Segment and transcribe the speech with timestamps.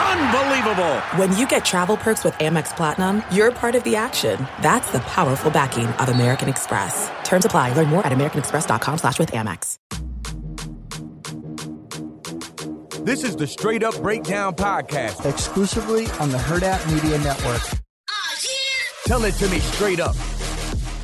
[0.00, 1.00] Unbelievable!
[1.16, 4.46] When you get travel perks with Amex Platinum, you're part of the action.
[4.62, 7.10] That's the powerful backing of American Express.
[7.24, 7.74] Terms apply.
[7.74, 9.76] Learn more at americanexpress.com slash with Amex.
[13.04, 15.24] This is the Straight Up Breakdown Podcast.
[15.28, 17.62] Exclusively on the Hurrdat Media Network.
[19.06, 20.14] Tell it to me straight up.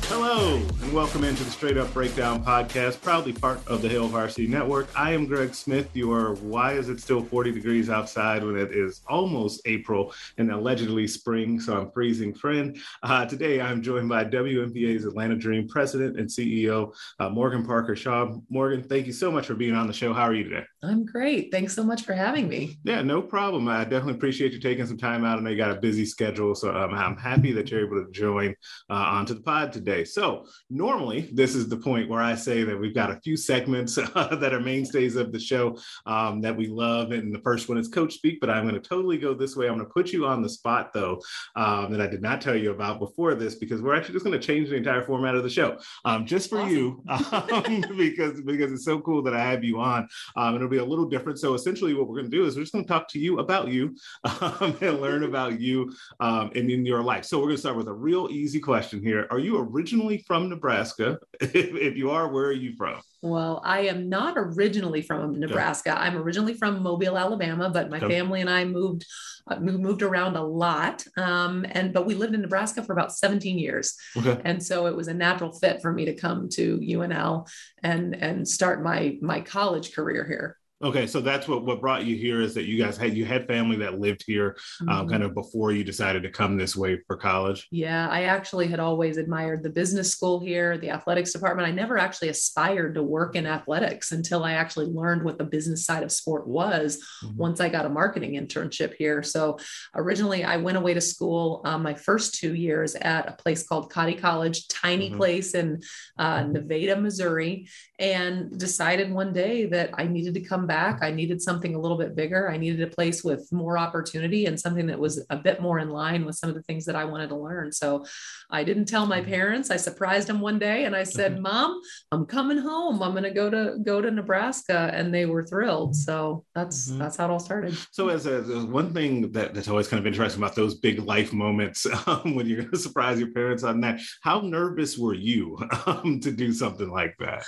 [0.09, 4.47] Hello, and welcome into the Straight Up Breakdown podcast, proudly part of the Hail Varsity
[4.47, 4.87] Network.
[4.95, 9.01] I am Greg Smith, your Why Is It Still 40 Degrees Outside when it is
[9.09, 12.77] almost April and allegedly spring, so I'm freezing friend.
[13.03, 18.37] Uh, today, I'm joined by WNBA's Atlanta Dream President and CEO, uh, Morgan Parker Shaw.
[18.49, 20.13] Morgan, thank you so much for being on the show.
[20.13, 20.63] How are you today?
[20.83, 21.51] I'm great.
[21.51, 22.77] Thanks so much for having me.
[22.83, 23.67] Yeah, no problem.
[23.67, 25.39] I definitely appreciate you taking some time out.
[25.39, 28.11] I know you got a busy schedule, so um, I'm happy that you're able to
[28.11, 28.53] join
[28.87, 30.03] uh, onto the pod today.
[30.03, 33.97] So, normally, this is the point where I say that we've got a few segments
[33.97, 37.11] uh, that are mainstays of the show um, that we love.
[37.11, 39.67] And the first one is Coach Speak, but I'm going to totally go this way.
[39.67, 41.19] I'm going to put you on the spot, though,
[41.55, 44.39] um, that I did not tell you about before this, because we're actually just going
[44.39, 46.75] to change the entire format of the show um, just for awesome.
[46.75, 50.07] you, um, because, because it's so cool that I have you on.
[50.35, 51.39] Um, it'll be a little different.
[51.39, 53.39] So, essentially, what we're going to do is we're just going to talk to you
[53.39, 53.95] about you
[54.41, 57.25] um, and learn about you and in your life.
[57.25, 59.27] So, we're going to start with a real easy question here.
[59.31, 61.19] Are you originally from Nebraska?
[61.41, 63.01] if, if you are, where are you from?
[63.21, 65.91] Well, I am not originally from Nebraska.
[65.91, 65.99] Okay.
[65.99, 68.09] I'm originally from Mobile, Alabama, but my okay.
[68.09, 69.05] family and I moved
[69.49, 71.03] uh, moved around a lot.
[71.15, 74.39] Um, and but we lived in Nebraska for about 17 years, okay.
[74.45, 77.49] and so it was a natural fit for me to come to UNL
[77.81, 80.57] and and start my my college career here.
[80.83, 83.47] Okay, so that's what what brought you here is that you guys had you had
[83.47, 84.99] family that lived here, um, mm-hmm.
[84.99, 87.67] um, kind of before you decided to come this way for college.
[87.71, 91.67] Yeah, I actually had always admired the business school here, the athletics department.
[91.67, 95.83] I never actually aspired to work in athletics until I actually learned what the business
[95.83, 97.03] side of sport was.
[97.23, 97.37] Mm-hmm.
[97.37, 99.57] Once I got a marketing internship here, so
[99.95, 103.91] originally I went away to school um, my first two years at a place called
[103.91, 105.17] Cottey College, tiny mm-hmm.
[105.17, 105.81] place in
[106.19, 106.51] uh, mm-hmm.
[106.51, 107.67] Nevada, Missouri,
[107.97, 110.99] and decided one day that I needed to come back.
[111.01, 112.49] I needed something a little bit bigger.
[112.49, 115.89] I needed a place with more opportunity and something that was a bit more in
[115.89, 117.71] line with some of the things that I wanted to learn.
[117.71, 118.05] So
[118.49, 119.29] I didn't tell my mm-hmm.
[119.29, 119.71] parents.
[119.71, 121.43] I surprised them one day and I said, mm-hmm.
[121.43, 123.01] "Mom, I'm coming home.
[123.01, 125.95] I'm going to go to go to Nebraska." And they were thrilled.
[125.95, 126.99] So that's mm-hmm.
[126.99, 127.77] that's how it all started.
[127.91, 131.33] So as a, one thing that, that's always kind of interesting about those big life
[131.33, 135.57] moments um, when you're going to surprise your parents on that, how nervous were you
[135.85, 137.45] um, to do something like that?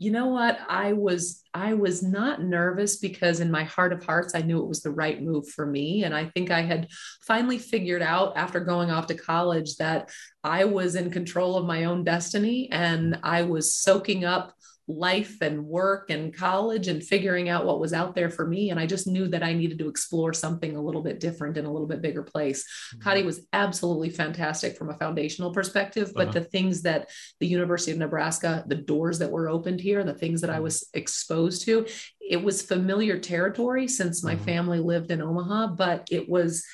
[0.00, 0.58] You know what?
[0.68, 4.68] I was i was not nervous because in my heart of hearts i knew it
[4.68, 6.04] was the right move for me.
[6.04, 6.88] And i think i had
[7.26, 10.10] finally figured out after going off to college that
[10.42, 14.54] i was in control of my own destiny and i was soaking up
[14.98, 18.70] life and work and college and figuring out what was out there for me.
[18.70, 21.64] And I just knew that I needed to explore something a little bit different in
[21.66, 22.64] a little bit bigger place.
[22.94, 26.38] mm hmm was absolutely fantastic from a foundational perspective, but uh-huh.
[26.38, 30.40] the things that the University of Nebraska, the doors that were opened here, the things
[30.40, 30.62] that I mm-hmm.
[30.62, 31.86] was exposed to,
[32.20, 34.44] it was familiar territory since my uh-huh.
[34.44, 36.64] family lived in Omaha, but it was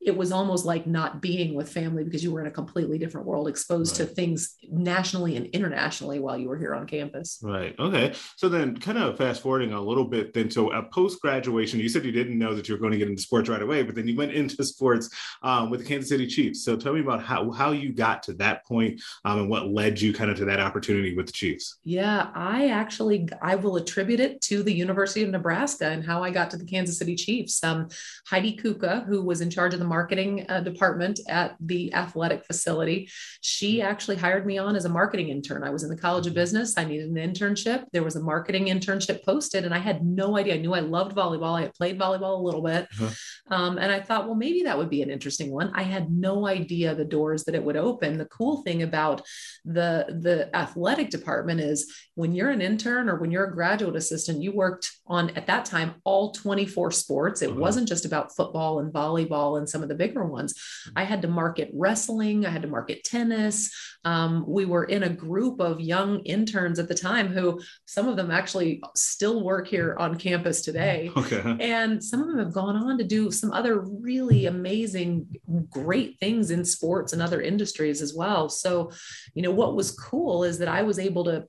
[0.00, 3.26] it was almost like not being with family because you were in a completely different
[3.26, 4.08] world exposed right.
[4.08, 7.38] to things nationally and internationally while you were here on campus.
[7.42, 8.14] Right okay.
[8.36, 11.88] So then kind of fast forwarding a little bit then so a post graduation you
[11.88, 13.94] said you didn't know that you were going to get into sports right away but
[13.94, 15.10] then you went into sports
[15.42, 16.64] um, with the kansas city chiefs.
[16.64, 20.00] So tell me about how, how you got to that point, um, and what led
[20.00, 21.78] you kind of to that opportunity with the chiefs?
[21.84, 26.30] Yeah i actually i will attribute it to the university of nebraska and how i
[26.30, 27.62] got to the kansas city chiefs.
[27.64, 27.88] Um,
[28.26, 33.08] heidi kuka who was in charge of the marketing uh, department at the athletic facility.
[33.40, 35.64] She actually hired me on as a marketing intern.
[35.64, 36.42] I was in the College of mm-hmm.
[36.42, 36.76] Business.
[36.76, 37.86] I needed an internship.
[37.92, 40.54] There was a marketing internship posted, and I had no idea.
[40.56, 41.58] I knew I loved volleyball.
[41.58, 42.86] I had played volleyball a little bit.
[43.00, 43.10] Uh-huh.
[43.48, 45.70] Um, and I thought, well, maybe that would be an interesting one.
[45.74, 48.18] I had no idea the doors that it would open.
[48.18, 49.22] The cool thing about
[49.64, 49.90] the,
[50.26, 51.78] the athletic department is
[52.16, 55.64] when you're an intern or when you're a graduate assistant, you worked on, at that
[55.64, 57.40] time, all 24 sports.
[57.40, 57.60] It uh-huh.
[57.60, 60.54] wasn't just about football and volleyball and some of of the bigger ones.
[60.94, 63.70] I had to market wrestling, I had to market tennis.
[64.04, 68.16] Um, we were in a group of young interns at the time who some of
[68.16, 71.10] them actually still work here on campus today.
[71.26, 71.56] Okay.
[71.60, 75.26] And some of them have gone on to do some other really amazing,
[75.70, 78.48] great things in sports and other industries as well.
[78.48, 78.92] So,
[79.34, 81.48] you know, what was cool is that I was able to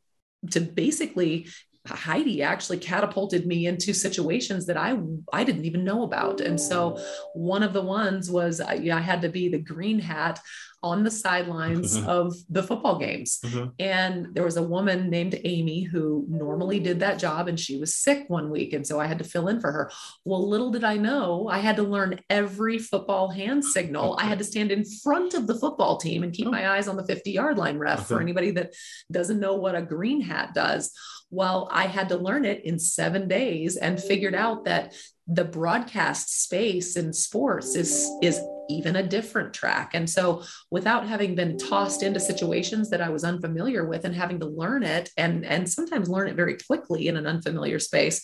[0.52, 1.48] to basically
[1.96, 4.98] Heidi actually catapulted me into situations that I
[5.32, 6.42] I didn't even know about.
[6.42, 7.00] And so
[7.34, 10.40] one of the ones was uh, I, I had to be the green hat
[10.84, 12.08] on the sidelines mm-hmm.
[12.08, 13.40] of the football games.
[13.44, 13.70] Mm-hmm.
[13.80, 17.96] And there was a woman named Amy who normally did that job and she was
[17.96, 18.74] sick one week.
[18.74, 19.92] And so I had to fill in for her.
[20.24, 24.18] Well, little did I know, I had to learn every football hand signal.
[24.20, 26.52] I had to stand in front of the football team and keep oh.
[26.52, 28.08] my eyes on the 50 yard line ref okay.
[28.08, 28.74] for anybody that
[29.12, 30.92] doesn't know what a green hat does.
[31.30, 34.94] Well, I had to learn it in seven days and figured out that
[35.28, 38.40] the broadcast space in sports is is
[38.70, 39.92] even a different track.
[39.94, 44.40] And so without having been tossed into situations that I was unfamiliar with and having
[44.40, 48.22] to learn it and, and sometimes learn it very quickly in an unfamiliar space,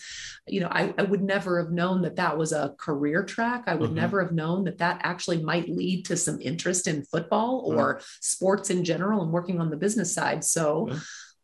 [0.48, 3.64] you know, I, I would never have known that that was a career track.
[3.68, 4.00] I would mm-hmm.
[4.00, 8.04] never have known that that actually might lead to some interest in football or mm-hmm.
[8.20, 10.44] sports in general and working on the business side.
[10.44, 10.90] So,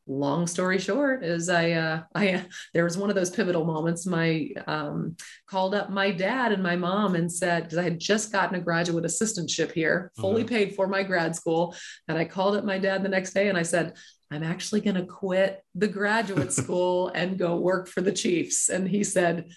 [0.10, 4.50] long story short is i uh i there was one of those pivotal moments my
[4.66, 5.16] um
[5.48, 8.60] called up my dad and my mom and said because i had just gotten a
[8.60, 10.56] graduate assistantship here fully mm-hmm.
[10.56, 11.76] paid for my grad school
[12.08, 13.94] and i called up my dad the next day and i said
[14.32, 18.90] i'm actually going to quit the graduate school and go work for the chiefs and
[18.90, 19.48] he said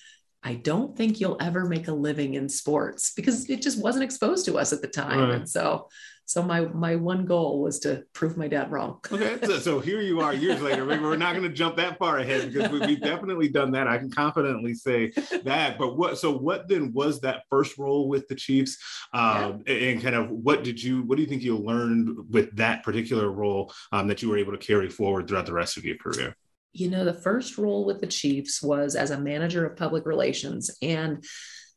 [0.42, 4.44] I don't think you'll ever make a living in sports because it just wasn't exposed
[4.46, 5.20] to us at the time.
[5.20, 5.34] Right.
[5.36, 5.88] And so
[6.24, 9.00] so my my one goal was to prove my dad wrong.
[9.12, 10.86] okay, so, so, here you are years later.
[10.86, 13.86] we're not going to jump that far ahead because we, have definitely done that.
[13.86, 15.10] I can confidently say
[15.44, 15.78] that.
[15.78, 16.18] But what?
[16.18, 18.78] So what then was that first role with the Chiefs?
[19.12, 19.74] Um, yeah.
[19.74, 21.02] And kind of what did you?
[21.02, 24.52] What do you think you learned with that particular role um, that you were able
[24.52, 26.36] to carry forward throughout the rest of your career?
[26.72, 30.70] You know, the first role with the Chiefs was as a manager of public relations
[30.80, 31.24] and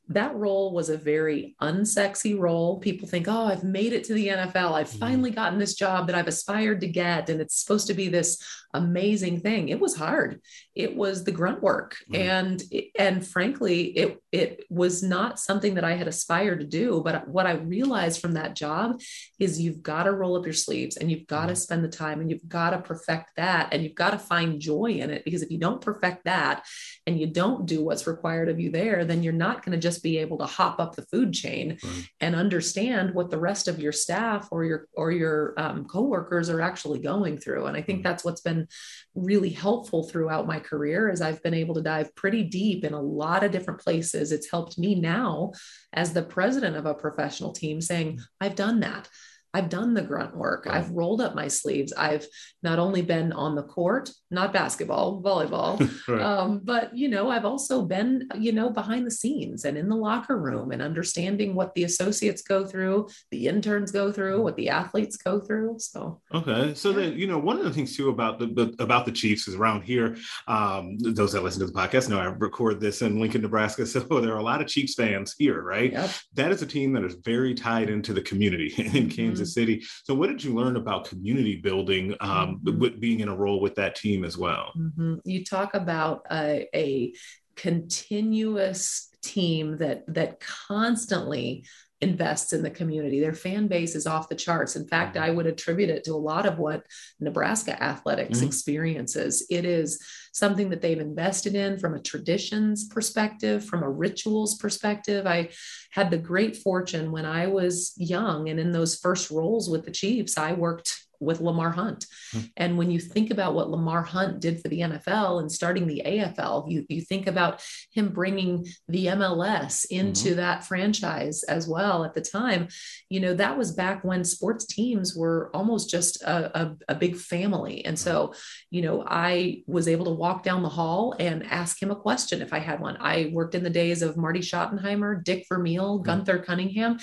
[0.10, 2.80] that role was a very unsexy role.
[2.80, 4.74] People think, oh, I've made it to the NFL.
[4.74, 5.00] I've mm-hmm.
[5.00, 7.30] finally gotten this job that I've aspired to get.
[7.30, 8.42] And it's supposed to be this
[8.74, 9.70] amazing thing.
[9.70, 10.42] It was hard.
[10.76, 11.98] It was the grunt work.
[12.12, 12.22] Mm-hmm.
[12.22, 12.64] And,
[13.00, 17.02] and frankly, it, it was not something that I had aspired to do.
[17.02, 19.00] But what I realized from that job
[19.40, 21.60] is you've got to roll up your sleeves and you've got to mm-hmm.
[21.60, 24.88] spend the time and you've got to perfect that and you've got to find joy
[24.88, 25.24] in it.
[25.24, 26.66] Because if you don't perfect that
[27.08, 30.04] and you don't do what's required of you there, then you're not going to just
[30.04, 32.10] be able to hop up the food chain right.
[32.20, 36.60] and understand what the rest of your staff or your or your um, coworkers are
[36.60, 37.68] actually going through.
[37.68, 38.08] And I think mm-hmm.
[38.10, 38.68] that's what's been
[39.16, 43.02] really helpful throughout my career is I've been able to dive pretty deep in a
[43.02, 44.25] lot of different places.
[44.32, 45.52] It's helped me now
[45.94, 49.08] as the president of a professional team saying, I've done that.
[49.56, 50.68] I've done the grunt work.
[50.70, 51.94] I've rolled up my sleeves.
[51.94, 52.28] I've
[52.62, 55.80] not only been on the court, not basketball, volleyball,
[56.10, 56.22] right.
[56.22, 59.96] um, but you know, I've also been, you know, behind the scenes and in the
[59.96, 64.68] locker room and understanding what the associates go through, the interns go through, what the
[64.68, 65.78] athletes go through.
[65.80, 66.98] So okay, so yeah.
[66.98, 69.56] then you know, one of the things too about the, the about the Chiefs is
[69.56, 70.18] around here.
[70.50, 74.02] Um, those that listen to the podcast know I record this in Lincoln, Nebraska, so
[74.02, 75.94] there are a lot of Chiefs fans here, right?
[75.94, 76.10] Yep.
[76.34, 79.40] That is a team that is very tied into the community in Kansas.
[79.40, 79.84] Mm-hmm City.
[80.04, 82.80] So, what did you learn about community building um, mm-hmm.
[82.80, 84.72] with being in a role with that team as well?
[84.78, 85.16] Mm-hmm.
[85.26, 87.14] You talk about a, a
[87.56, 91.66] continuous team that that constantly
[92.08, 93.20] invests in the community.
[93.20, 94.76] Their fan base is off the charts.
[94.76, 96.86] In fact, I would attribute it to a lot of what
[97.20, 98.48] Nebraska athletics mm-hmm.
[98.48, 99.46] experiences.
[99.50, 100.00] It is
[100.34, 105.26] something that they've invested in from a traditions perspective, from a rituals perspective.
[105.26, 105.50] I
[105.92, 109.92] had the great fortune when I was young and in those first roles with the
[109.92, 112.06] Chiefs, I worked with Lamar Hunt.
[112.34, 112.46] Mm-hmm.
[112.58, 116.02] And when you think about what Lamar Hunt did for the NFL and starting the
[116.06, 120.38] AFL, you, you think about him bringing the MLS into mm-hmm.
[120.38, 122.68] that franchise as well at the time.
[123.10, 127.16] You know, that was back when sports teams were almost just a, a, a big
[127.16, 127.86] family.
[127.86, 128.34] And so,
[128.70, 132.42] you know, I was able to walk down the hall and ask him a question
[132.42, 132.98] if I had one.
[133.00, 136.04] I worked in the days of Marty Schottenheimer, Dick Vermeil, mm-hmm.
[136.04, 137.00] Gunther Cunningham.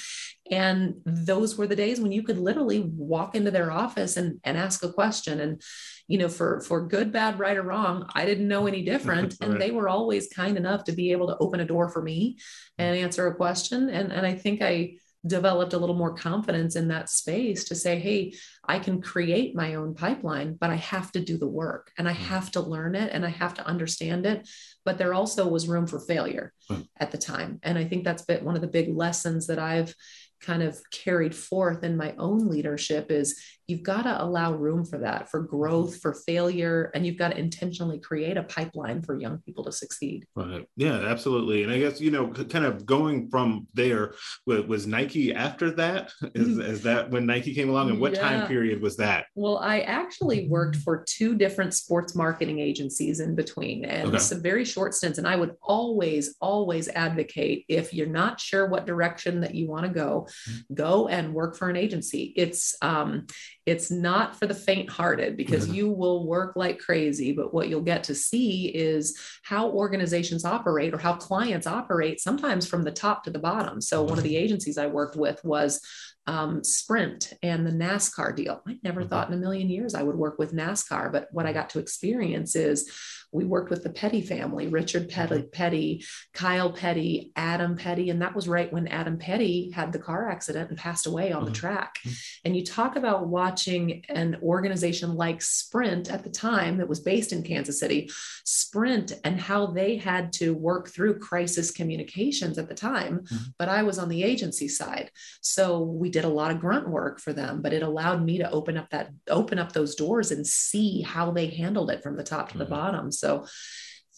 [0.51, 4.57] And those were the days when you could literally walk into their office and, and
[4.57, 5.41] ask a question.
[5.41, 5.63] And,
[6.09, 9.37] you know, for, for good, bad, right, or wrong, I didn't know any different.
[9.41, 12.39] and they were always kind enough to be able to open a door for me
[12.79, 13.89] and answer a question.
[13.89, 17.99] And, and I think I developed a little more confidence in that space to say,
[17.99, 22.09] hey, I can create my own pipeline, but I have to do the work and
[22.09, 22.17] I mm.
[22.17, 24.49] have to learn it and I have to understand it.
[24.85, 26.87] But there also was room for failure mm.
[26.99, 27.61] at the time.
[27.63, 29.95] And I think that's been one of the big lessons that I've
[30.41, 34.99] kind of carried forth in my own leadership is you've got to allow room for
[34.99, 39.39] that, for growth, for failure, and you've got to intentionally create a pipeline for young
[39.39, 40.27] people to succeed.
[40.35, 40.67] Right.
[40.77, 41.63] Yeah, absolutely.
[41.63, 44.15] And I guess, you know, kind of going from there,
[44.47, 46.13] was Nike after that?
[46.35, 47.91] Is, is that when Nike came along?
[47.91, 48.21] And what yeah.
[48.21, 49.27] time period was that?
[49.35, 54.19] Well, I actually worked for two different sports marketing agencies in between and okay.
[54.19, 55.19] some very short stints.
[55.19, 59.87] And I would always, always advocate if you're not sure what direction that you want
[59.87, 60.75] to go, mm-hmm.
[60.75, 62.33] go and work for an agency.
[62.37, 63.27] It's um,
[63.65, 65.75] it's not for the faint hearted because mm-hmm.
[65.75, 67.33] you will work like crazy.
[67.33, 72.67] But what you'll get to see is how organizations operate or how clients operate, sometimes
[72.67, 73.81] from the top to the bottom.
[73.81, 75.81] So, one of the agencies I worked with was
[76.27, 78.63] um, Sprint and the NASCAR deal.
[78.67, 79.11] I never mm-hmm.
[79.11, 81.79] thought in a million years I would work with NASCAR, but what I got to
[81.79, 82.91] experience is
[83.33, 85.51] we worked with the Petty family, Richard Petty, mm-hmm.
[85.51, 88.11] Petty, Kyle Petty, Adam Petty.
[88.11, 91.43] And that was right when Adam Petty had the car accident and passed away on
[91.43, 91.53] mm-hmm.
[91.53, 91.99] the track.
[92.05, 92.13] Mm-hmm.
[92.45, 97.33] And you talk about watching an organization like Sprint at the time that was based
[97.33, 98.11] in Kansas City,
[98.45, 103.21] Sprint, and how they had to work through crisis communications at the time.
[103.21, 103.37] Mm-hmm.
[103.59, 105.11] But I was on the agency side.
[105.41, 108.51] So we did a lot of grunt work for them, but it allowed me to
[108.51, 112.23] open up that, open up those doors and see how they handled it from the
[112.23, 112.75] top to the mm-hmm.
[112.75, 113.11] bottom.
[113.23, 113.47] So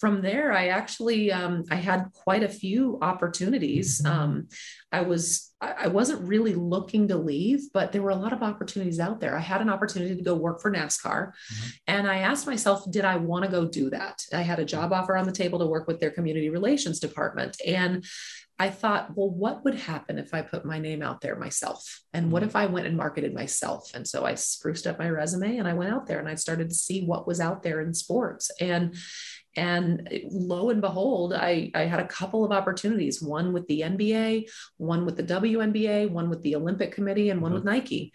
[0.01, 4.03] from there, I actually um, I had quite a few opportunities.
[4.03, 4.21] Mm-hmm.
[4.21, 4.49] Um,
[4.91, 9.01] I was I wasn't really looking to leave, but there were a lot of opportunities
[9.01, 9.35] out there.
[9.35, 11.69] I had an opportunity to go work for NASCAR, mm-hmm.
[11.87, 14.21] and I asked myself, did I want to go do that?
[14.33, 17.57] I had a job offer on the table to work with their community relations department,
[17.65, 18.05] and
[18.59, 22.01] I thought, well, what would happen if I put my name out there myself?
[22.13, 22.51] And what mm-hmm.
[22.51, 23.91] if I went and marketed myself?
[23.95, 26.69] And so I spruced up my resume and I went out there and I started
[26.69, 28.51] to see what was out there in sports.
[28.61, 28.95] And
[29.57, 34.49] and lo and behold, I, I had a couple of opportunities one with the NBA,
[34.79, 37.57] one with the WNBA, one with the Olympic Committee, and one mm-hmm.
[37.57, 38.13] with Nike.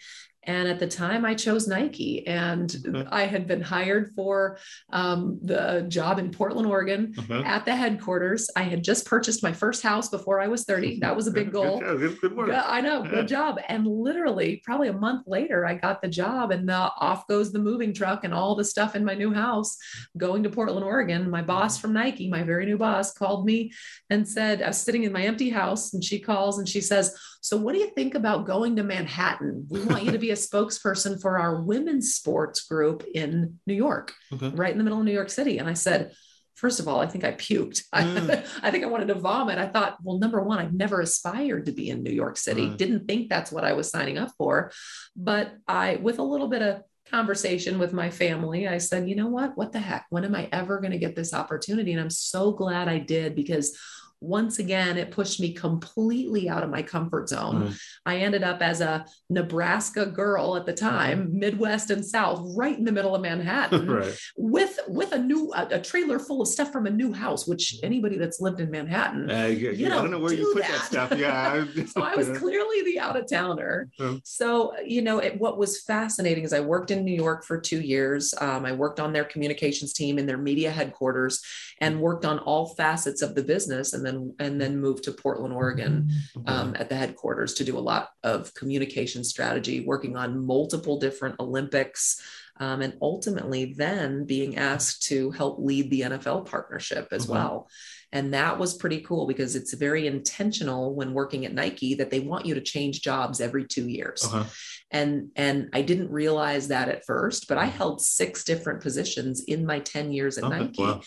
[0.49, 3.07] And at the time, I chose Nike, and okay.
[3.11, 4.57] I had been hired for
[4.91, 7.43] um, the job in Portland, Oregon, okay.
[7.43, 8.49] at the headquarters.
[8.55, 11.01] I had just purchased my first house before I was 30.
[11.01, 11.79] That was a big goal.
[11.79, 12.49] good, good, good work.
[12.51, 13.59] I know, good job.
[13.67, 17.59] And literally, probably a month later, I got the job, and the, off goes the
[17.59, 19.77] moving truck and all the stuff in my new house
[20.17, 21.29] going to Portland, Oregon.
[21.29, 21.81] My boss mm-hmm.
[21.83, 23.71] from Nike, my very new boss, called me
[24.09, 27.15] and said, I was sitting in my empty house, and she calls and she says,
[27.41, 29.67] So, what do you think about going to Manhattan?
[29.69, 34.13] We want you to be a spokesperson for our women's sports group in New York,
[34.33, 34.49] okay.
[34.49, 35.57] right in the middle of New York City.
[35.57, 36.11] And I said,
[36.59, 37.83] First of all, I think I puked.
[37.99, 38.29] Mm.
[38.29, 39.57] I, I, think I wanted to vomit.
[39.57, 42.67] I thought, well, number one, I've never aspired to be in New York City.
[42.67, 42.77] Right.
[42.77, 44.71] Didn't think that's what I was signing up for.
[45.15, 49.27] But I, with a little bit of conversation with my family, I said, you know
[49.27, 49.57] what?
[49.57, 50.05] What the heck?
[50.09, 51.91] When am I ever going to get this opportunity?
[51.93, 53.77] And I'm so glad I did because
[54.21, 57.69] once again, it pushed me completely out of my comfort zone.
[57.69, 57.81] Mm.
[58.05, 62.83] I ended up as a Nebraska girl at the time, Midwest and South, right in
[62.83, 64.17] the middle of Manhattan, right.
[64.35, 67.47] with with a new a, a, trailer full of stuff from a new house.
[67.47, 70.37] Which anybody that's lived in Manhattan, uh, you, you know, I don't know where do
[70.37, 71.17] you put that, that stuff.
[71.17, 73.89] Yeah, so I was clearly the out of towner.
[73.99, 74.19] Mm.
[74.25, 77.79] So you know, it, what was fascinating is I worked in New York for two
[77.79, 78.33] years.
[78.41, 81.41] Um, I worked on their communications team in their media headquarters,
[81.79, 83.93] and worked on all facets of the business.
[83.93, 86.49] And then and then moved to Portland, Oregon, mm-hmm.
[86.49, 91.39] um, at the headquarters to do a lot of communication strategy, working on multiple different
[91.39, 92.21] Olympics.
[92.61, 97.33] Um, and ultimately, then being asked to help lead the NFL partnership as mm-hmm.
[97.33, 97.69] well.
[98.11, 102.19] And that was pretty cool because it's very intentional when working at Nike that they
[102.19, 104.25] want you to change jobs every two years.
[104.25, 104.43] Uh-huh.
[104.91, 109.65] And, and I didn't realize that at first, but I held six different positions in
[109.65, 110.49] my 10 years at.
[110.49, 110.81] Nike.
[110.83, 111.01] Wow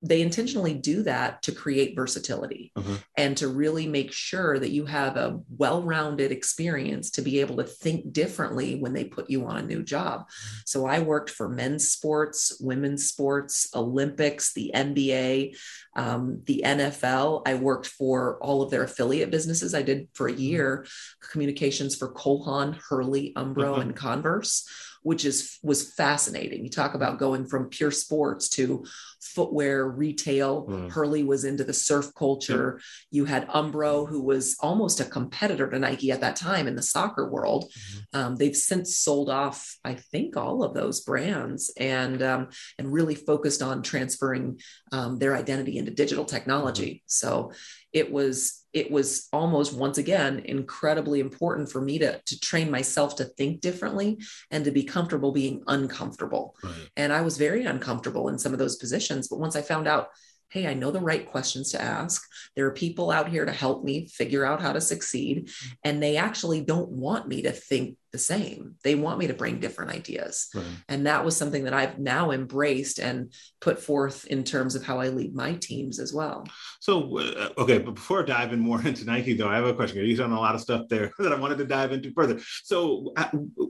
[0.00, 2.96] they intentionally do that to create versatility uh-huh.
[3.16, 7.64] and to really make sure that you have a well-rounded experience to be able to
[7.64, 10.26] think differently when they put you on a new job
[10.64, 15.56] so i worked for men's sports women's sports olympics the nba
[15.96, 20.32] um, the nfl i worked for all of their affiliate businesses i did for a
[20.32, 20.40] mm-hmm.
[20.40, 20.86] year
[21.32, 23.80] communications for cole haan hurley umbro uh-huh.
[23.80, 24.68] and converse
[25.02, 26.64] which is was fascinating.
[26.64, 28.84] You talk about going from pure sports to
[29.20, 30.66] footwear retail.
[30.66, 30.90] Mm.
[30.90, 32.80] Hurley was into the surf culture.
[33.10, 36.82] You had Umbro, who was almost a competitor to Nike at that time in the
[36.82, 37.64] soccer world.
[37.64, 38.18] Mm-hmm.
[38.18, 42.48] Um, they've since sold off, I think, all of those brands and um,
[42.78, 44.60] and really focused on transferring
[44.92, 46.90] um, their identity into digital technology.
[46.90, 47.04] Mm-hmm.
[47.06, 47.52] So
[47.92, 53.16] it was it was almost once again incredibly important for me to to train myself
[53.16, 54.18] to think differently
[54.50, 56.88] and to be comfortable being uncomfortable right.
[56.96, 60.08] and i was very uncomfortable in some of those positions but once i found out
[60.50, 62.22] hey i know the right questions to ask
[62.56, 65.50] there are people out here to help me figure out how to succeed
[65.84, 68.74] and they actually don't want me to think the same.
[68.82, 70.48] They want me to bring different ideas.
[70.54, 70.64] Right.
[70.88, 75.00] And that was something that I've now embraced and put forth in terms of how
[75.00, 76.46] I lead my teams as well.
[76.80, 79.74] So, uh, okay, but before I dive in more into Nike, though, I have a
[79.74, 80.04] question.
[80.04, 82.40] You've done a lot of stuff there that I wanted to dive into further.
[82.64, 83.28] So, uh,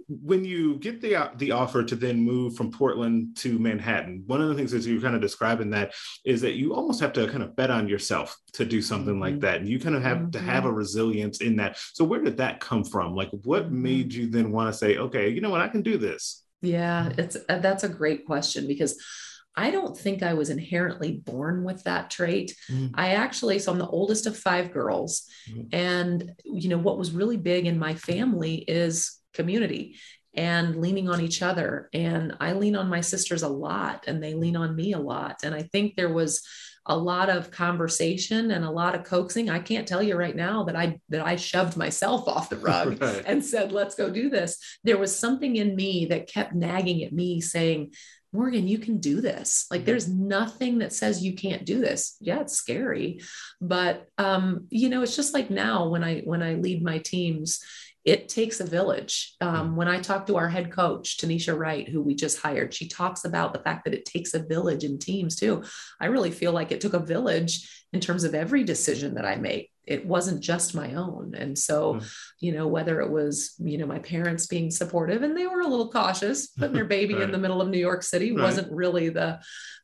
[0.09, 4.41] when you get the uh, the offer to then move from Portland to Manhattan, one
[4.41, 7.27] of the things that you're kind of describing that is that you almost have to
[7.29, 9.23] kind of bet on yourself to do something mm-hmm.
[9.23, 10.31] like that, and you kind of have mm-hmm.
[10.31, 11.79] to have a resilience in that.
[11.93, 13.15] So, where did that come from?
[13.15, 13.83] Like, what mm-hmm.
[13.83, 16.45] made you then want to say, okay, you know what, I can do this?
[16.63, 19.01] Yeah, it's uh, that's a great question because
[19.57, 22.55] I don't think I was inherently born with that trait.
[22.71, 22.93] Mm.
[22.95, 25.25] I actually, so I'm the oldest of five girls.
[25.51, 25.69] Mm.
[25.73, 29.97] And, you know, what was really big in my family is community
[30.33, 31.89] and leaning on each other.
[31.93, 35.39] And I lean on my sisters a lot and they lean on me a lot.
[35.43, 36.47] And I think there was,
[36.89, 39.51] a lot of conversation and a lot of coaxing.
[39.51, 43.01] I can't tell you right now that I that I shoved myself off the rug
[43.01, 43.23] right.
[43.27, 47.13] and said, "Let's go do this." There was something in me that kept nagging at
[47.13, 47.93] me saying,
[48.33, 49.67] Morgan, you can do this.
[49.71, 49.87] Like mm-hmm.
[49.87, 52.17] there's nothing that says you can't do this.
[52.21, 53.21] Yeah, it's scary.
[53.61, 57.61] But um, you know, it's just like now when I when I lead my teams,
[58.05, 59.35] it takes a village.
[59.41, 59.77] Um, mm-hmm.
[59.77, 63.25] when I talk to our head coach, Tanisha Wright, who we just hired, she talks
[63.25, 65.63] about the fact that it takes a village in teams too.
[66.01, 69.37] I really feel like it took a village in terms of every decision that I
[69.37, 69.71] make.
[69.89, 71.35] It wasn't just my own.
[71.35, 72.07] And so, mm-hmm.
[72.41, 75.67] you know, whether it was, you know, my parents being supportive and they were a
[75.67, 77.23] little cautious, putting their baby right.
[77.25, 78.43] in the middle of New York City right.
[78.43, 79.41] wasn't really the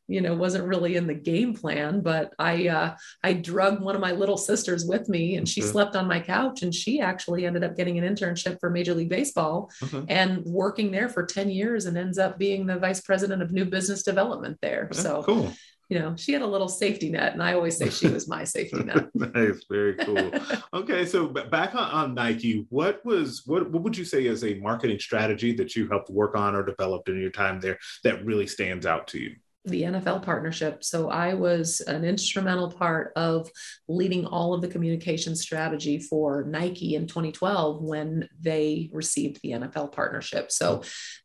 [0.07, 4.01] you know wasn't really in the game plan but i uh, i drug one of
[4.01, 5.71] my little sisters with me and she okay.
[5.71, 9.09] slept on my couch and she actually ended up getting an internship for major league
[9.09, 10.03] baseball okay.
[10.09, 13.65] and working there for 10 years and ends up being the vice president of new
[13.65, 15.51] business development there so cool
[15.89, 18.43] you know, she had a little safety net, and I always say she was my
[18.43, 19.07] safety net.
[19.13, 20.31] nice, very cool.
[20.73, 24.55] okay, so back on, on Nike, what was what what would you say is a
[24.55, 28.47] marketing strategy that you helped work on or developed in your time there that really
[28.47, 29.35] stands out to you?
[29.65, 30.83] The NFL partnership.
[30.83, 33.49] So I was an instrumental part of
[33.87, 39.91] leading all of the communication strategy for Nike in 2012 when they received the NFL
[39.91, 40.51] partnership.
[40.51, 40.83] So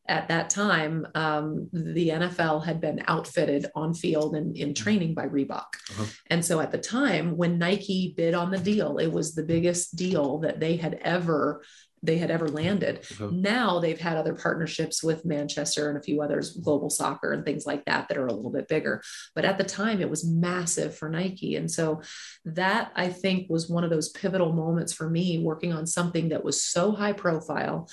[0.09, 5.27] at that time, um, the NFL had been outfitted on field and in training by
[5.27, 5.67] Reebok.
[5.91, 6.07] Uh-huh.
[6.29, 9.97] And so at the time, when Nike bid on the deal, it was the biggest
[9.97, 11.63] deal that they had ever
[12.03, 13.03] they had ever landed.
[13.03, 13.43] Mm-hmm.
[13.43, 17.67] Now they've had other partnerships with Manchester and a few others, global soccer and things
[17.67, 19.03] like that, that are a little bit bigger.
[19.35, 21.57] But at the time, it was massive for Nike.
[21.57, 22.03] And so
[22.45, 26.45] that I think was one of those pivotal moments for me working on something that
[26.45, 27.89] was so high profile.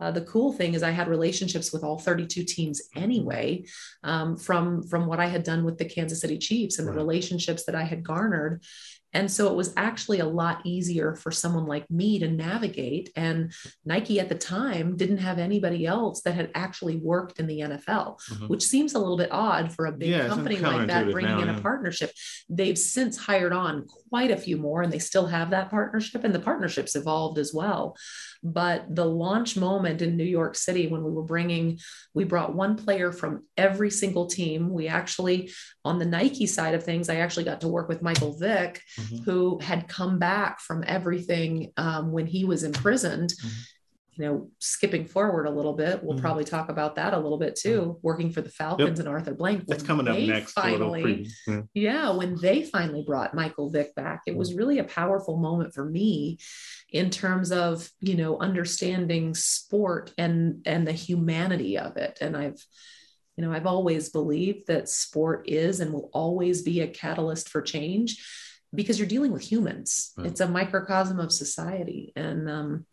[0.00, 3.64] Uh, the cool thing is I had relationships with all 32 teams anyway,
[4.04, 6.94] um, from from what I had done with the Kansas City Chiefs and right.
[6.94, 8.62] the relationships that I had garnered.
[9.12, 13.10] And so it was actually a lot easier for someone like me to navigate.
[13.16, 13.52] And
[13.84, 18.20] Nike at the time didn't have anybody else that had actually worked in the NFL,
[18.20, 18.46] mm-hmm.
[18.48, 21.42] which seems a little bit odd for a big yeah, company like that bringing now,
[21.42, 21.58] in yeah.
[21.58, 22.12] a partnership.
[22.48, 26.34] They've since hired on quite a few more and they still have that partnership, and
[26.34, 27.96] the partnerships evolved as well.
[28.42, 31.78] But the launch moment in New York City when we were bringing,
[32.14, 34.70] we brought one player from every single team.
[34.70, 35.50] We actually,
[35.84, 39.24] on the Nike side of things, I actually got to work with Michael Vick mm-hmm.
[39.24, 43.30] who had come back from everything um, when he was imprisoned.
[43.30, 43.60] Mm-hmm.
[44.12, 46.22] You know, skipping forward a little bit, we'll mm-hmm.
[46.22, 47.80] probably talk about that a little bit too.
[47.80, 47.98] Mm-hmm.
[48.02, 48.98] Working for the Falcons yep.
[48.98, 49.66] and Arthur Blank.
[49.68, 50.54] That's coming up next.
[50.54, 51.60] Finally, yeah.
[51.72, 54.58] yeah, when they finally brought Michael Vick back, it was mm-hmm.
[54.58, 56.38] really a powerful moment for me
[56.90, 62.18] in terms of you know understanding sport and and the humanity of it.
[62.20, 62.62] And I've
[63.38, 67.62] you know, I've always believed that sport is and will always be a catalyst for
[67.62, 68.26] change
[68.74, 70.12] because you're dealing with humans.
[70.16, 70.26] Right.
[70.26, 72.12] It's a microcosm of society.
[72.16, 72.86] And um,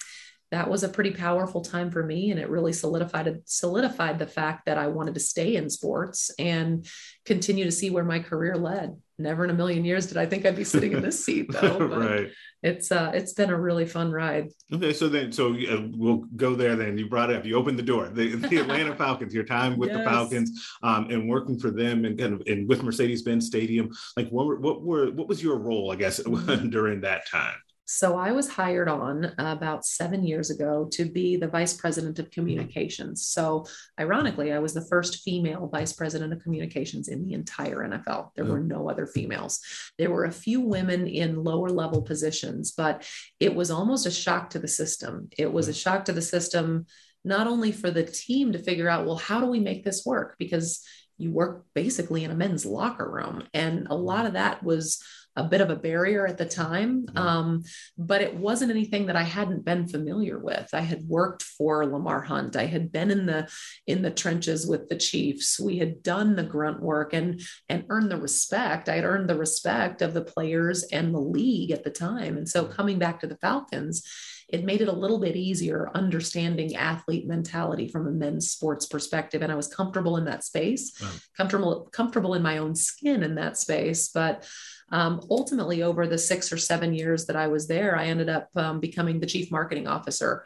[0.51, 2.29] that was a pretty powerful time for me.
[2.29, 6.86] And it really solidified, solidified the fact that I wanted to stay in sports and
[7.25, 8.95] continue to see where my career led.
[9.17, 11.78] Never in a million years did I think I'd be sitting in this seat though.
[11.88, 12.32] right
[12.65, 16.56] it's uh it's been a really fun ride okay so then so uh, we'll go
[16.56, 19.43] there then you brought it up you opened the door the, the atlanta falcons your
[19.43, 19.99] time with yes.
[19.99, 24.28] the falcons um, and working for them and kind of and with mercedes-benz stadium like
[24.30, 26.69] what were what were what was your role i guess mm-hmm.
[26.69, 31.48] during that time so I was hired on about seven years ago to be the
[31.48, 32.41] vice president of mm-hmm.
[32.41, 33.28] communications.
[33.28, 33.65] So
[34.00, 38.32] ironically, I was the first female vice president of communications in the entire NFL.
[38.36, 38.63] There were oh.
[38.63, 39.60] no other females.
[40.00, 43.08] There were a few women in lower level positions, but
[43.39, 45.30] it was almost a shock to the system.
[45.38, 45.78] It was a mm-hmm.
[45.78, 46.88] shock to the system,
[47.24, 50.36] not only for the team to figure out, well, how do we make this work?
[50.39, 50.84] Because
[51.17, 53.43] you work basically in a men's locker room.
[53.54, 55.02] And a lot of that was
[55.36, 57.08] a bit of a barrier at the time.
[57.15, 57.63] Um,
[57.98, 60.69] but it wasn't anything that I hadn't been familiar with.
[60.74, 62.56] I had worked for Lamar Hunt.
[62.56, 63.50] I had been in the
[63.86, 65.60] in the trenches with the Chiefs.
[65.60, 68.89] We had done the grunt work and and earned the respect.
[68.89, 72.38] I had earned the respect of the players and the league at the time.
[72.38, 74.04] And so coming back to the Falcons,
[74.48, 79.41] it made it a little bit easier understanding athlete mentality from a men's sports perspective
[79.41, 81.02] and i was comfortable in that space
[81.36, 84.48] comfortable comfortable in my own skin in that space but
[84.91, 88.50] um, ultimately over the six or seven years that i was there i ended up
[88.56, 90.43] um, becoming the chief marketing officer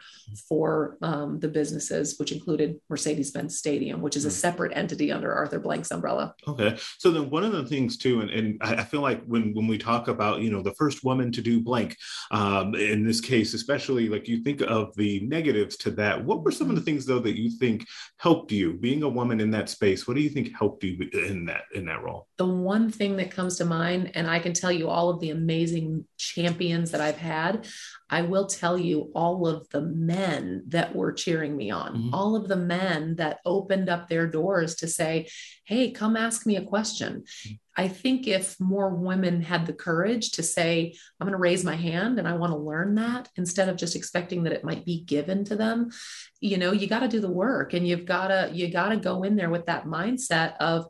[0.48, 5.58] for um, the businesses which included mercedes-benz stadium which is a separate entity under arthur
[5.58, 6.76] blank's umbrella Okay.
[6.98, 9.66] So then one of the things too, and, and I I feel like when when
[9.66, 11.96] we talk about, you know, the first woman to do blank,
[12.30, 16.50] um, in this case, especially like you think of the negatives to that, what were
[16.50, 19.68] some of the things though that you think helped you being a woman in that
[19.68, 20.08] space?
[20.08, 22.26] What do you think helped you in that in that role?
[22.40, 25.30] the one thing that comes to mind, and I can tell you all of the
[25.30, 27.66] amazing champions that I've had,
[28.08, 32.10] I will tell you all of the men that were cheering me on, Mhm.
[32.12, 35.28] all of the men that opened up their doors to say,
[35.64, 37.24] Hey, come ask me a question.
[37.76, 41.76] I think if more women had the courage to say, I'm going to raise my
[41.76, 45.00] hand and I want to learn that instead of just expecting that it might be
[45.02, 45.90] given to them,
[46.40, 48.96] you know, you got to do the work and you've got to, you got to
[48.96, 50.86] go in there with that mindset of,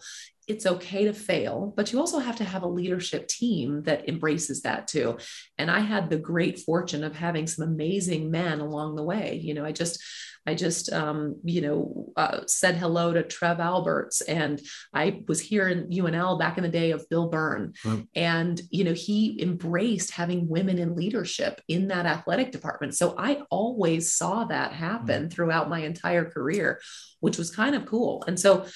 [0.51, 4.63] it's okay to fail, but you also have to have a leadership team that embraces
[4.63, 5.17] that too.
[5.57, 9.41] And I had the great fortune of having some amazing men along the way.
[9.43, 10.03] You know, I just,
[10.47, 14.61] I just, um, you know, uh, said hello to Trev Alberts, and
[14.93, 17.75] I was here in UNL back in the day of Bill Byrne,
[18.15, 22.97] and you know, he embraced having women in leadership in that athletic department.
[22.97, 26.81] So I always saw that happen throughout my entire career,
[27.21, 28.25] which was kind of cool.
[28.27, 28.67] And so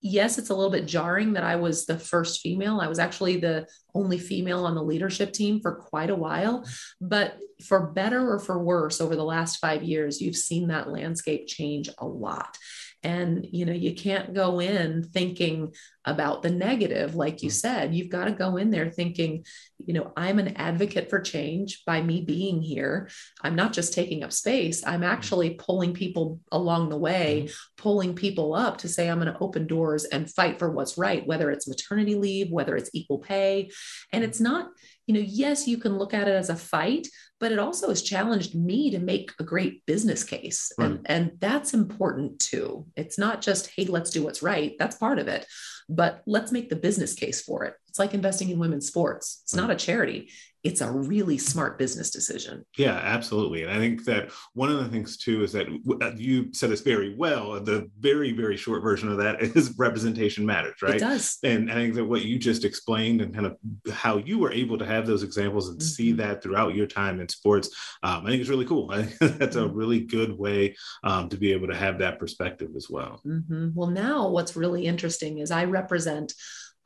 [0.00, 2.80] yes, it's a little bit jarring that I was the first female.
[2.80, 6.64] I was actually the only female on the leadership team for quite a while.
[7.00, 11.46] But for better or for worse, over the last five years, you've seen that landscape
[11.46, 12.56] change a lot.
[13.02, 15.72] And you know, you can't go in thinking
[16.08, 17.52] about the negative, like you mm.
[17.52, 17.94] said.
[17.94, 19.44] You've got to go in there thinking,
[19.84, 23.08] you know, I'm an advocate for change by me being here.
[23.42, 25.08] I'm not just taking up space, I'm mm.
[25.08, 27.52] actually pulling people along the way mm-hmm.
[27.76, 31.26] pulling people up to say, I'm going to open doors and fight for what's right,
[31.26, 33.70] whether it's maternity leave, whether it's equal pay.
[34.12, 34.28] And mm.
[34.28, 34.70] it's not,
[35.06, 37.08] you know, yes, you can look at it as a fight,
[37.40, 40.72] but it also has challenged me to make a great business case.
[40.78, 42.86] And, and that's important too.
[42.96, 44.74] It's not just, hey, let's do what's right.
[44.78, 45.46] That's part of it.
[45.88, 47.74] But let's make the business case for it.
[47.88, 49.40] It's like investing in women's sports.
[49.44, 49.72] It's not hmm.
[49.72, 50.30] a charity.
[50.64, 52.64] It's a really smart business decision.
[52.76, 53.62] Yeah, absolutely.
[53.62, 55.66] And I think that one of the things too is that
[56.02, 57.60] uh, you said this very well.
[57.60, 60.96] The very, very short version of that is representation matters, right?
[60.96, 61.38] It does.
[61.44, 63.56] And I think that what you just explained and kind of
[63.92, 66.16] how you were able to have those examples and see Mhm.
[66.18, 67.68] that throughout your time in sports,
[68.02, 68.90] um, I think it's really cool.
[68.92, 69.76] I think that's a Mm-hmm.
[69.76, 73.20] really good way um, to be able to have that perspective as well.
[73.26, 73.74] Mhm.
[73.74, 76.32] Well, now what's really interesting is I represent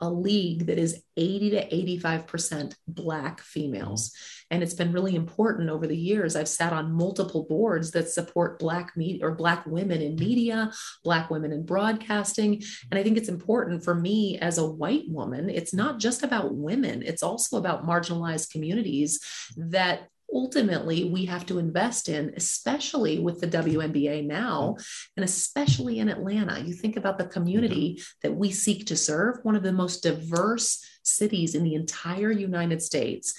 [0.03, 4.13] a league that is 80 to 85% Black females.
[4.51, 6.35] And it's been really important over the years.
[6.35, 10.73] I've sat on multiple boards that support Black media or Black women in media,
[11.05, 12.61] Black women in broadcasting.
[12.91, 15.49] And I think it's important for me as a white woman.
[15.49, 19.21] It's not just about women, it's also about marginalized communities
[19.55, 25.11] that ultimately we have to invest in, especially with the WNBA now, mm-hmm.
[25.17, 26.59] and especially in Atlanta.
[26.59, 28.27] You think about the community mm-hmm.
[28.27, 32.81] that we seek to serve, one of the most diverse cities in the entire United
[32.81, 33.33] States.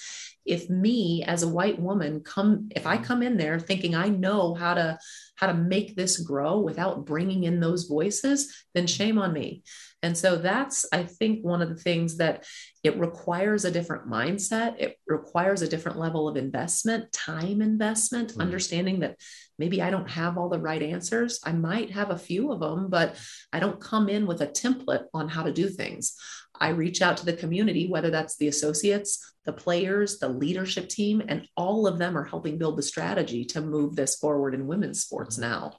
[0.45, 3.05] If me as a white woman come, if I mm-hmm.
[3.05, 4.99] come in there thinking I know how to
[5.37, 9.63] how to make this grow without bringing in those voices, then shame on me.
[10.03, 12.45] And so that's, I think, one of the things that
[12.83, 14.79] it requires a different mindset.
[14.79, 18.41] It requires a different level of investment, time investment, Mhm.
[18.41, 19.19] understanding that
[19.59, 21.41] maybe I don't have all the right answers.
[21.43, 23.17] I might have a few of them, but
[23.53, 26.15] I don't come in with a template on how to do things.
[26.61, 31.23] I reach out to the community, whether that's the associates, the players, the leadership team,
[31.29, 35.03] and all of them are helping build the strategy to move this forward in women's
[35.03, 35.51] sports mm-hmm.
[35.51, 35.73] now.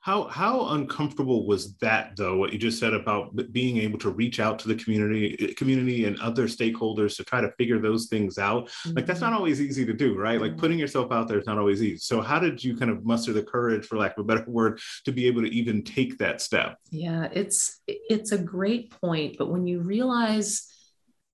[0.00, 2.36] How how uncomfortable was that though?
[2.36, 6.04] What you just said about being able to reach out to the community, eh, community
[6.04, 8.70] and other stakeholders to try to figure those things out.
[8.86, 9.36] Like that's not mm-hmm.
[9.36, 10.40] always easy to do, right?
[10.40, 10.58] Like Mhm.
[10.58, 11.96] putting yourself out there is not always easy.
[11.98, 14.80] So how did you kind of muster the courage, for lack of a better word,
[15.04, 16.78] to be able to even take that step?
[16.90, 20.66] Yeah, it's it's a great point, but when you realize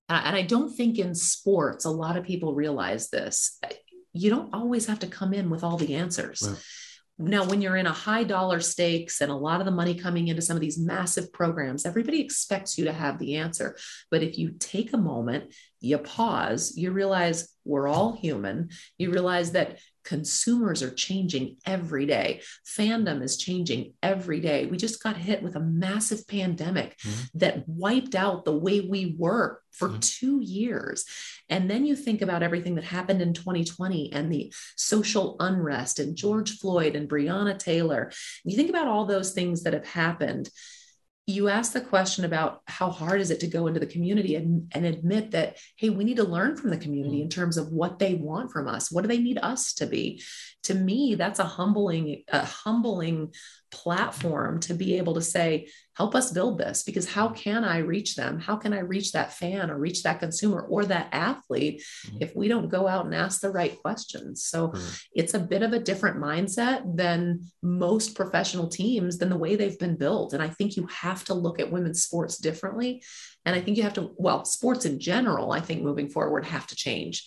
[0.09, 3.69] and I don't think in sports a lot of people realize this, eh,
[4.13, 6.47] you don't always have to come in with all the answers.
[7.17, 10.27] Now when you're in a high dollar stakes and a lot of the money coming
[10.27, 13.77] into some of these massive programs everybody expects you to have the answer.
[14.11, 18.69] But if you take a moment you pause you realize we're all human.
[18.97, 22.41] You realize that consumers are changing every day.
[22.65, 24.65] Fandom is changing every day.
[24.67, 27.39] We just got hit with a massive pandemic mm-hmm.
[27.39, 29.99] that wiped out the way we work for mm-hmm.
[29.99, 31.05] two years.
[31.49, 36.15] And then you think about everything that happened in 2020 and the social unrest and
[36.15, 38.11] george floyd and breonna taylor.
[38.43, 40.49] You think about all those things that have happened
[41.27, 44.71] you ask the question about how hard is it to go into the community and,
[44.73, 47.23] and admit that hey we need to learn from the community mm-hmm.
[47.23, 50.21] in terms of what they want from us what do they need us to be
[50.65, 53.31] to me that's a humbling a humbling
[53.71, 58.15] platform to be able to say help us build this because how can i reach
[58.15, 58.39] them?
[58.39, 62.17] How can i reach that fan or reach that consumer or that athlete mm-hmm.
[62.21, 64.45] if we don't go out and ask the right questions?
[64.45, 64.93] So mm-hmm.
[65.13, 69.79] it's a bit of a different mindset than most professional teams than the way they've
[69.79, 70.33] been built.
[70.33, 73.03] And i think you have to look at women's sports differently.
[73.45, 76.67] And i think you have to well sports in general i think moving forward have
[76.67, 77.23] to change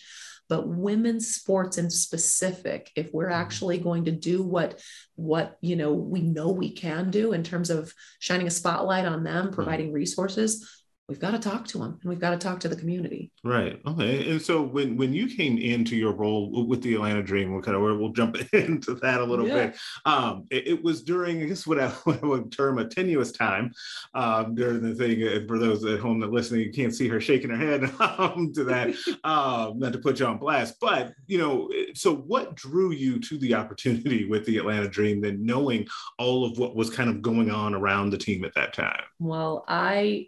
[0.49, 3.41] but women's sports in specific if we're mm-hmm.
[3.41, 4.81] actually going to do what
[5.15, 9.23] what you know we know we can do in terms of shining a spotlight on
[9.23, 10.78] them providing resources
[11.09, 13.31] we've got to talk to them and we've got to talk to the community.
[13.43, 13.81] Right.
[13.85, 14.29] Okay.
[14.29, 17.75] And so when when you came into your role with the Atlanta Dream, we'll kind
[17.75, 19.67] of we'll jump into that a little yeah.
[19.67, 19.77] bit.
[20.05, 23.31] Um, it, it, was during I guess what I, what I, would term a tenuous
[23.31, 23.73] time
[24.13, 25.23] um, during the thing.
[25.23, 28.53] Uh, for those at home that listening, you can't see her shaking her head um,
[28.53, 28.89] to that.
[29.23, 33.37] um, not to put you on blast, but you know, so what drew you to
[33.39, 35.87] the opportunity with the Atlanta Dream, then knowing
[36.19, 39.01] all of what was kind of going on around the team at that time?
[39.19, 40.27] Well, I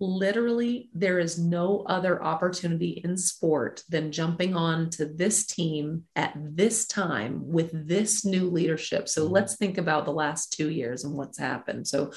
[0.00, 6.34] literally there is no other opportunity in sport than jumping on to this team at
[6.36, 9.34] this time with this new leadership so mm-hmm.
[9.34, 12.12] let's think about the last two years and what's happened so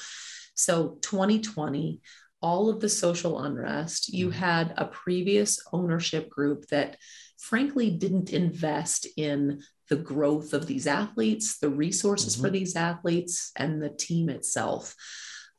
[0.54, 2.00] so 2020
[2.40, 4.38] all of the social unrest you mm-hmm.
[4.38, 6.96] had a previous ownership group that
[7.38, 12.44] frankly didn't invest in the growth of these athletes the resources mm-hmm.
[12.44, 14.94] for these athletes and the team itself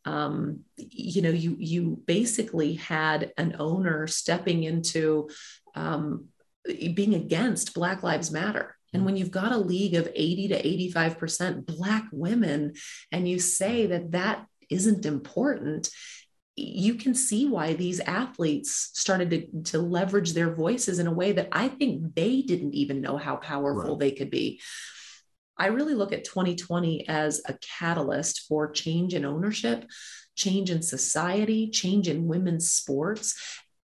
[0.05, 5.29] um, you know, you you basically had an owner stepping into
[5.75, 6.25] um,
[6.65, 8.75] being against Black Lives Matter.
[8.93, 12.73] And when you've got a league of 80 to 85% Black women,
[13.11, 15.89] and you say that that isn't important,
[16.55, 21.31] you can see why these athletes started to, to leverage their voices in a way
[21.31, 23.99] that I think they didn't even know how powerful right.
[23.99, 24.59] they could be.
[25.59, 29.85] I really look at 2020 as a catalyst for change in ownership,
[30.35, 33.35] change in society, change in women's sports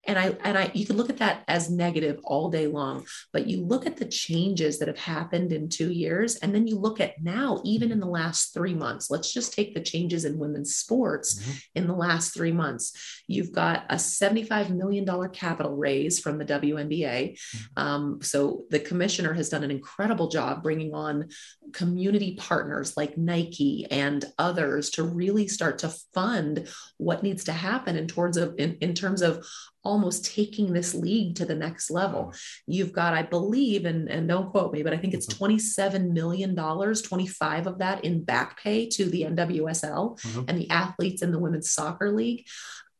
[0.04, 3.46] and i and i you can look at that as negative all day long but
[3.46, 7.00] you look at the changes that have happened in two years and then you look
[7.00, 10.76] at now even in the last three months let's just take the changes in women's
[10.76, 11.52] sports mm-hmm.
[11.74, 17.32] in the last three months you've got a $75 million capital raise from the WNBA
[17.32, 17.82] mm-hmm.
[17.82, 21.28] um, so the commissioner has done an incredible job bringing on
[21.72, 27.96] community partners like nike and others to really start to fund what needs to happen
[27.96, 29.46] in towards of in, in terms of
[29.82, 32.34] almost taking this league to the next level.
[32.66, 35.44] You've got, I believe, and, and don't quote me, but I think it's mm-hmm.
[35.44, 40.42] $27 million, 25 of that in back pay to the NWSL mm-hmm.
[40.48, 42.44] and the athletes in the women's soccer league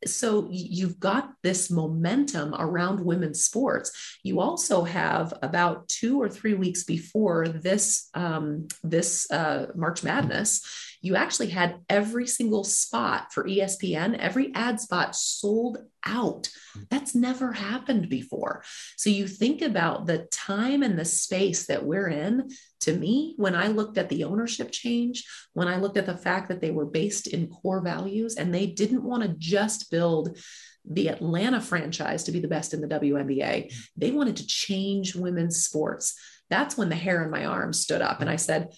[0.06, 4.18] so you've got this momentum around women's sports.
[4.22, 10.89] You also have about two or three weeks before this um, this uh, March Madness,
[11.00, 16.48] you actually had every single spot for ESPN, every ad spot sold out.
[16.90, 18.62] That's never happened before.
[18.96, 22.48] So you think about the time and the space that we're in.
[22.80, 26.48] To me, when I looked at the ownership change, when I looked at the fact
[26.48, 30.38] that they were based in core values and they didn't want to just build
[30.88, 35.62] the Atlanta franchise to be the best in the WNBA, they wanted to change women's
[35.62, 36.14] sports.
[36.48, 38.72] That's when the hair in my arm stood up and I said,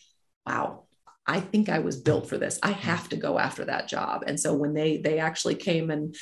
[0.44, 0.86] wow,
[1.26, 2.58] I think I was built for this.
[2.62, 2.80] I mm-hmm.
[2.80, 4.24] have to go after that job.
[4.26, 6.14] And so when they they actually came and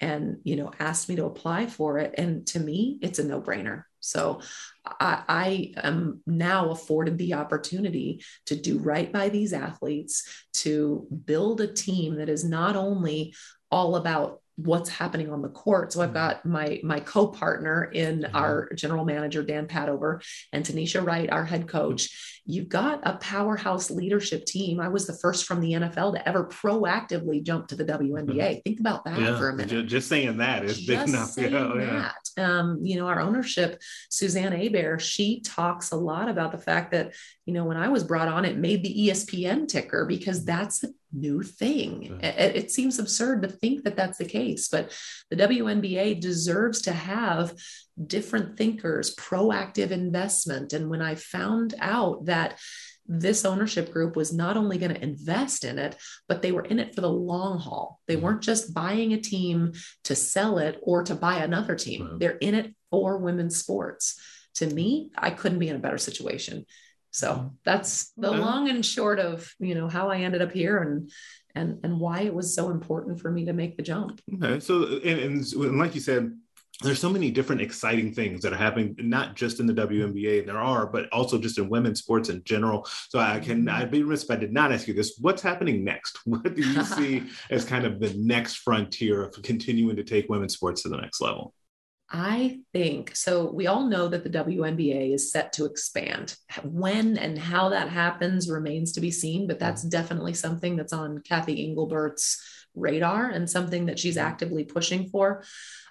[0.00, 3.40] and you know asked me to apply for it, and to me, it's a no
[3.40, 3.84] brainer.
[4.00, 4.40] So
[4.84, 11.60] I, I am now afforded the opportunity to do right by these athletes, to build
[11.60, 13.34] a team that is not only
[13.70, 15.92] all about what's happening on the court.
[15.92, 16.14] So I've mm-hmm.
[16.14, 18.36] got my my co-partner in mm-hmm.
[18.36, 20.20] our general manager Dan Padover
[20.52, 22.40] and Tanisha Wright, our head coach.
[22.44, 24.80] You've got a powerhouse leadership team.
[24.80, 28.26] I was the first from the NFL to ever proactively jump to the WNBA.
[28.26, 28.60] Mm-hmm.
[28.64, 29.86] Think about that yeah, for a minute.
[29.86, 31.28] Just saying that is big enough.
[31.38, 32.42] Saying yeah, that.
[32.42, 37.14] um, you know, our ownership, Suzanne Abair, she talks a lot about the fact that,
[37.44, 40.88] you know, when I was brought on, it made the ESPN ticker because that's a
[41.12, 42.18] new thing.
[42.22, 44.92] It, it seems absurd to think that that's the case, but
[45.30, 47.54] the WNBA deserves to have
[48.06, 50.72] different thinkers, proactive investment.
[50.72, 52.58] And when I found out that
[53.08, 55.96] this ownership group was not only going to invest in it,
[56.28, 58.00] but they were in it for the long haul.
[58.06, 58.24] They mm-hmm.
[58.24, 59.72] weren't just buying a team
[60.04, 62.02] to sell it or to buy another team.
[62.02, 62.20] Right.
[62.20, 64.20] They're in it for women's sports.
[64.56, 66.66] To me, I couldn't be in a better situation.
[67.18, 68.38] So that's the okay.
[68.38, 71.10] long and short of you know how I ended up here and
[71.54, 74.20] and and why it was so important for me to make the jump.
[74.34, 76.32] Okay, so and, and like you said,
[76.82, 80.48] there's so many different exciting things that are happening not just in the WNBA and
[80.48, 83.76] there are but also just in women's sports in general so I can mm-hmm.
[83.76, 86.62] I'd be remiss if I did not ask you this what's happening next what do
[86.62, 90.88] you see as kind of the next frontier of continuing to take women's sports to
[90.88, 91.52] the next level
[92.10, 93.50] I think so.
[93.52, 96.36] We all know that the WNBA is set to expand.
[96.64, 101.18] When and how that happens remains to be seen, but that's definitely something that's on
[101.18, 102.42] Cathy Engelbert's
[102.74, 105.44] radar and something that she's actively pushing for.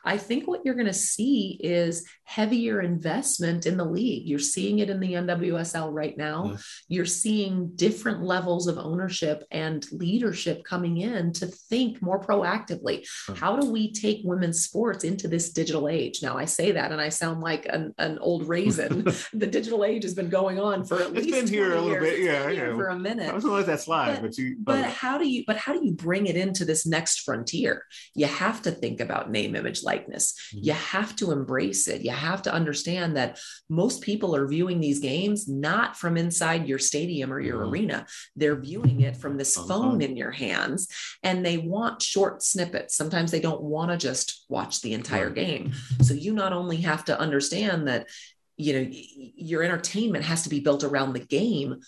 [0.08, 4.26] I think what you're going to see is heavier investment in the league.
[4.26, 6.58] You're seeing it in the NWSL right now.
[6.88, 13.06] You're seeing different levels of ownership and leadership coming in to think more proactively.
[13.36, 16.24] How do we take women's sports into this digital age?
[16.24, 19.04] Now, I say that and I sound like an, an old raisin.
[19.34, 21.90] the digital age has been going on for at it's least been here a little
[21.90, 22.04] years.
[22.04, 23.30] bit, yeah, yeah, for a minute.
[23.30, 24.56] I was going to let that slide, but, but you.
[24.60, 25.44] But how do you?
[25.46, 27.84] But how do you bring it into this next frontier?
[28.16, 30.34] You have to think about name, image, like likeness.
[30.54, 30.66] Mm-hmm.
[30.66, 32.02] You have to embrace it.
[32.02, 36.80] You have to understand that most people are viewing these games not from inside your
[36.80, 37.72] stadium or your mm-hmm.
[37.72, 38.06] arena.
[38.36, 39.68] They're viewing it from this uh-huh.
[39.68, 40.88] phone in your hands
[41.24, 42.96] and they want short snippets.
[42.96, 45.74] Sometimes they don't want to just watch the entire game.
[46.02, 48.08] So you not only have to understand that
[48.58, 51.80] you know your entertainment has to be built around the game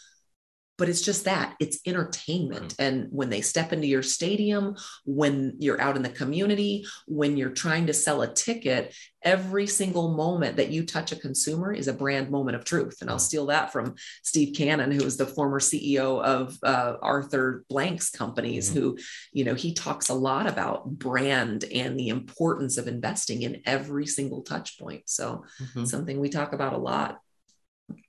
[0.79, 2.69] but it's just that it's entertainment.
[2.69, 2.81] Mm-hmm.
[2.81, 7.49] And when they step into your stadium, when you're out in the community, when you're
[7.51, 11.93] trying to sell a ticket, every single moment that you touch a consumer is a
[11.93, 12.99] brand moment of truth.
[13.01, 13.23] And I'll mm-hmm.
[13.23, 18.69] steal that from Steve Cannon, who is the former CEO of uh, Arthur Blank's companies,
[18.69, 18.79] mm-hmm.
[18.79, 18.97] who,
[19.33, 24.07] you know, he talks a lot about brand and the importance of investing in every
[24.07, 25.03] single touch point.
[25.09, 25.83] So mm-hmm.
[25.83, 27.19] something we talk about a lot.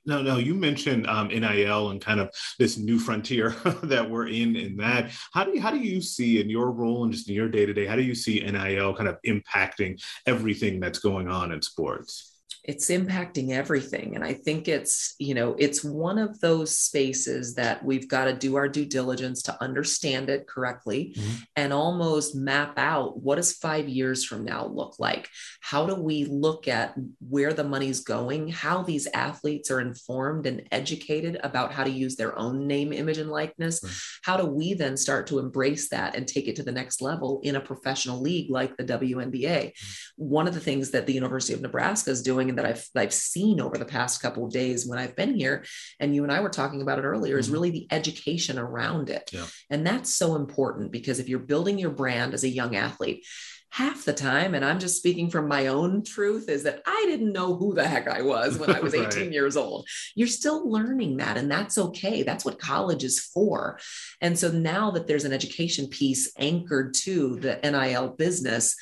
[0.07, 3.51] No, no, you mentioned um, NIL and kind of this new frontier
[3.85, 5.13] that we're in in that.
[5.33, 7.67] How do you how do you see in your role and just in your day
[7.67, 11.63] to day, how do you see NIL kind of impacting everything that's going on in
[11.63, 12.40] sports?
[12.65, 17.83] It's impacting everything and i think it's you know it's one of those spaces that
[17.85, 21.37] we've got to do our due diligence to understand it correctly mm-hmm.
[21.57, 25.29] and almost map out what does 5 years from now look like
[25.61, 26.95] how do we look at
[27.29, 32.17] where the money's going how these athletes are informed and educated about how to use
[32.17, 33.93] their own name image and likeness right.
[34.23, 37.41] how do we then start to embrace that and take it to the next level
[37.43, 40.25] in a professional league like the WNBA mm-hmm.
[40.25, 43.61] one of the things that the University of Nebraska is doing that I've I've seen
[43.61, 45.65] over the past couple of days when I've been here,
[45.99, 47.41] and you and I were talking about it earlier, mm-hmm.
[47.41, 49.31] is really the education around it.
[49.33, 49.47] Yeah.
[49.71, 53.25] And that's so important because if you're building your brand as a young athlete,
[53.71, 57.33] half the time, and I'm just speaking from my own truth, is that I didn't
[57.33, 59.33] know who the heck I was when I was 18 right.
[59.33, 59.87] years old.
[60.15, 62.23] You're still learning that, and that's okay.
[62.23, 63.79] That's what college is for.
[64.21, 68.75] And so now that there's an education piece anchored to the NIL business,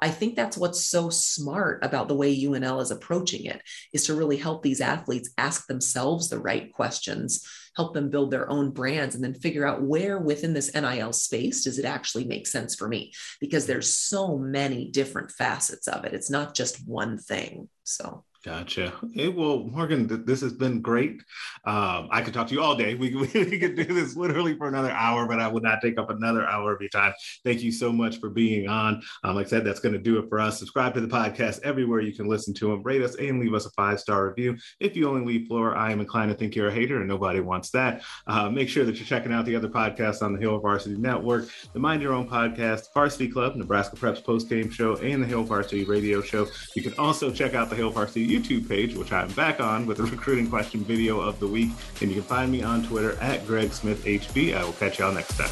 [0.00, 3.60] I think that's what's so smart about the way UNL is approaching it
[3.92, 7.44] is to really help these athletes ask themselves the right questions,
[7.76, 11.64] help them build their own brands, and then figure out where within this NIL space
[11.64, 13.12] does it actually make sense for me?
[13.40, 16.14] Because there's so many different facets of it.
[16.14, 17.68] It's not just one thing.
[17.82, 18.94] So Gotcha.
[19.04, 21.22] Okay, well, Morgan, th- this has been great.
[21.66, 22.94] Um, I could talk to you all day.
[22.98, 25.98] We, we, we, could do this literally for another hour, but I would not take
[25.98, 27.12] up another hour of your time.
[27.44, 29.02] Thank you so much for being on.
[29.22, 30.58] Um, like I said, that's going to do it for us.
[30.58, 32.82] Subscribe to the podcast everywhere you can listen to them.
[32.82, 34.56] Rate us and leave us a five star review.
[34.80, 37.40] If you only leave floor, I am inclined to think you're a hater, and nobody
[37.40, 38.02] wants that.
[38.26, 41.48] Uh, make sure that you're checking out the other podcasts on the Hail Varsity Network,
[41.74, 45.44] the Mind Your Own podcast, Varsity Club, Nebraska Preps Post Game Show, and the Hail
[45.44, 46.48] Varsity Radio Show.
[46.74, 50.00] You can also check out the Hail Varsity YouTube page, which I'm back on with
[50.00, 51.70] a recruiting question video of the week.
[52.00, 54.56] And you can find me on Twitter at Greg Smith HV.
[54.56, 55.50] I will catch y'all next time.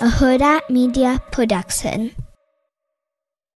[0.00, 2.14] A Hurrdat Media Production.